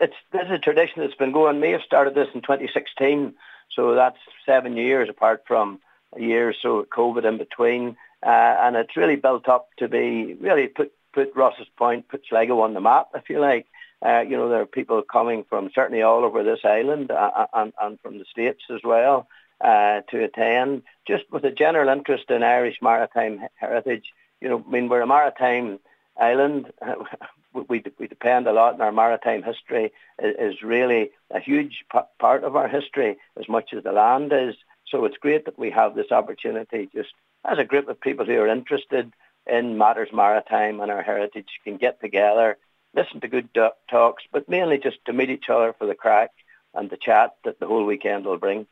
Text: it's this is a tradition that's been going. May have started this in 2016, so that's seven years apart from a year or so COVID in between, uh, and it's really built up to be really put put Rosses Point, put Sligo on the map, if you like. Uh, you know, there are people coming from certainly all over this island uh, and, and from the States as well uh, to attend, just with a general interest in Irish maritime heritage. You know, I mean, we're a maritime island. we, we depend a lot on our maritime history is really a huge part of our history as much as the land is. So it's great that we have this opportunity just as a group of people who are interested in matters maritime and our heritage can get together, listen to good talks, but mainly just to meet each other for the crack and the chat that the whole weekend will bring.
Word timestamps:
it's 0.00 0.16
this 0.32 0.46
is 0.46 0.52
a 0.52 0.58
tradition 0.58 1.02
that's 1.02 1.14
been 1.14 1.32
going. 1.32 1.60
May 1.60 1.72
have 1.72 1.82
started 1.82 2.14
this 2.14 2.28
in 2.34 2.40
2016, 2.40 3.34
so 3.74 3.94
that's 3.94 4.18
seven 4.46 4.76
years 4.76 5.08
apart 5.08 5.44
from 5.46 5.80
a 6.16 6.20
year 6.20 6.48
or 6.48 6.54
so 6.54 6.84
COVID 6.84 7.24
in 7.24 7.38
between, 7.38 7.96
uh, 8.24 8.56
and 8.62 8.76
it's 8.76 8.96
really 8.96 9.16
built 9.16 9.48
up 9.48 9.68
to 9.78 9.88
be 9.88 10.34
really 10.34 10.66
put 10.66 10.92
put 11.12 11.32
Rosses 11.34 11.66
Point, 11.76 12.08
put 12.08 12.22
Sligo 12.28 12.60
on 12.60 12.74
the 12.74 12.80
map, 12.80 13.08
if 13.14 13.28
you 13.28 13.40
like. 13.40 13.66
Uh, 14.04 14.20
you 14.20 14.36
know, 14.36 14.48
there 14.48 14.62
are 14.62 14.66
people 14.66 15.02
coming 15.02 15.44
from 15.48 15.70
certainly 15.74 16.02
all 16.02 16.24
over 16.24 16.42
this 16.42 16.60
island 16.64 17.10
uh, 17.10 17.46
and, 17.52 17.72
and 17.80 18.00
from 18.00 18.18
the 18.18 18.24
States 18.24 18.62
as 18.70 18.80
well 18.82 19.28
uh, 19.60 20.00
to 20.10 20.24
attend, 20.24 20.82
just 21.06 21.24
with 21.30 21.44
a 21.44 21.50
general 21.50 21.90
interest 21.90 22.30
in 22.30 22.42
Irish 22.42 22.78
maritime 22.80 23.42
heritage. 23.56 24.06
You 24.40 24.48
know, 24.48 24.64
I 24.66 24.70
mean, 24.70 24.88
we're 24.88 25.02
a 25.02 25.06
maritime 25.06 25.80
island. 26.20 26.72
we, 27.68 27.82
we 27.98 28.06
depend 28.06 28.46
a 28.46 28.52
lot 28.52 28.74
on 28.74 28.80
our 28.80 28.92
maritime 28.92 29.42
history 29.42 29.92
is 30.18 30.62
really 30.62 31.10
a 31.30 31.40
huge 31.40 31.84
part 32.18 32.44
of 32.44 32.56
our 32.56 32.68
history 32.68 33.16
as 33.38 33.48
much 33.48 33.72
as 33.76 33.82
the 33.82 33.92
land 33.92 34.32
is. 34.32 34.54
So 34.88 35.04
it's 35.04 35.16
great 35.16 35.44
that 35.44 35.58
we 35.58 35.70
have 35.70 35.94
this 35.94 36.10
opportunity 36.10 36.88
just 36.94 37.10
as 37.44 37.58
a 37.58 37.64
group 37.64 37.88
of 37.88 38.00
people 38.00 38.26
who 38.26 38.38
are 38.40 38.48
interested 38.48 39.12
in 39.46 39.78
matters 39.78 40.10
maritime 40.12 40.80
and 40.80 40.90
our 40.90 41.02
heritage 41.02 41.48
can 41.64 41.76
get 41.76 42.00
together, 42.00 42.58
listen 42.94 43.20
to 43.20 43.28
good 43.28 43.48
talks, 43.90 44.22
but 44.32 44.48
mainly 44.48 44.78
just 44.78 44.98
to 45.06 45.12
meet 45.12 45.30
each 45.30 45.48
other 45.48 45.74
for 45.78 45.86
the 45.86 45.94
crack 45.94 46.30
and 46.74 46.90
the 46.90 46.96
chat 46.96 47.34
that 47.44 47.58
the 47.58 47.66
whole 47.66 47.84
weekend 47.84 48.24
will 48.24 48.36
bring. 48.36 48.66